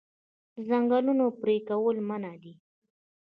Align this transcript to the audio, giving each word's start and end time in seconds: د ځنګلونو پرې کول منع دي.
د 0.55 0.57
ځنګلونو 0.69 1.25
پرې 1.41 1.57
کول 1.69 1.97
منع 2.09 2.33
دي. 2.43 2.53